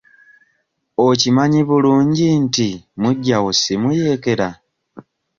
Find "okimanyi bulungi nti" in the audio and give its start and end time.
1.07-2.67